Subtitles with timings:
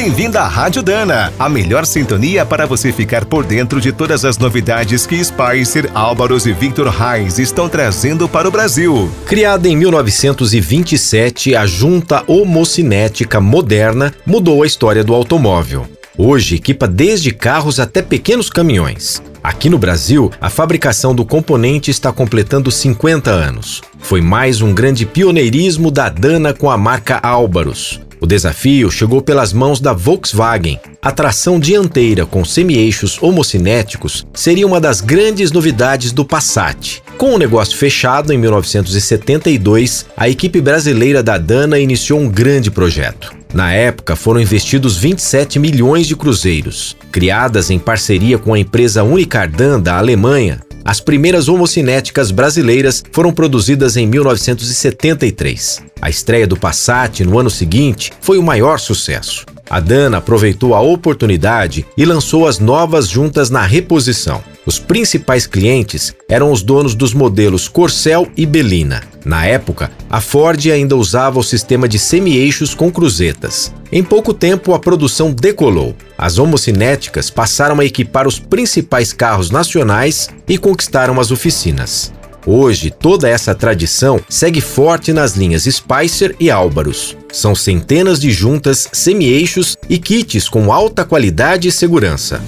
[0.00, 4.38] Bem-vindo à Rádio Dana, a melhor sintonia para você ficar por dentro de todas as
[4.38, 9.10] novidades que Spicer, Álvaros e Victor Reis estão trazendo para o Brasil.
[9.26, 15.84] Criada em 1927, a Junta Homocinética Moderna mudou a história do automóvel.
[16.16, 19.20] Hoje equipa desde carros até pequenos caminhões.
[19.42, 23.82] Aqui no Brasil, a fabricação do componente está completando 50 anos.
[24.08, 28.00] Foi mais um grande pioneirismo da Dana com a marca Álvaros.
[28.18, 30.80] O desafio chegou pelas mãos da Volkswagen.
[31.02, 37.02] A tração dianteira com semi-eixos homocinéticos seria uma das grandes novidades do Passat.
[37.18, 43.36] Com o negócio fechado em 1972, a equipe brasileira da Dana iniciou um grande projeto.
[43.52, 46.96] Na época, foram investidos 27 milhões de cruzeiros.
[47.12, 53.98] Criadas em parceria com a empresa Unicardan da Alemanha, as primeiras homocinéticas brasileiras foram produzidas
[53.98, 55.82] em 1973.
[56.00, 59.44] A estreia do Passat no ano seguinte foi o maior sucesso.
[59.68, 64.42] A Dana aproveitou a oportunidade e lançou as novas juntas na reposição.
[64.64, 69.02] Os principais clientes eram os donos dos modelos Corcel e Belina.
[69.28, 73.74] Na época, a Ford ainda usava o sistema de semi-eixos com cruzetas.
[73.92, 75.94] Em pouco tempo, a produção decolou.
[76.16, 82.10] As homocinéticas passaram a equipar os principais carros nacionais e conquistaram as oficinas.
[82.46, 87.14] Hoje, toda essa tradição segue forte nas linhas Spicer e Álvaros.
[87.30, 92.40] São centenas de juntas, semi-eixos e kits com alta qualidade e segurança.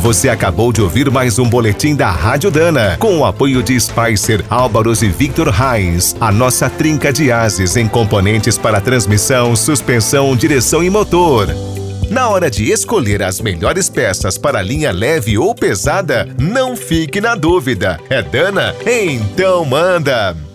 [0.00, 4.42] Você acabou de ouvir mais um boletim da Rádio Dana, com o apoio de Spicer,
[4.48, 6.16] Álvaros e Victor Reis.
[6.18, 11.48] A nossa trinca de ases em componentes para transmissão, suspensão, direção e motor.
[12.08, 17.34] Na hora de escolher as melhores peças para linha leve ou pesada, não fique na
[17.34, 18.00] dúvida.
[18.08, 18.74] É Dana?
[18.86, 20.49] Então manda!